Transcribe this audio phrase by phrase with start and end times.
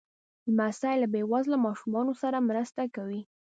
[0.49, 3.21] لمسی له بې وزله ماشومانو سره مرسته کوي.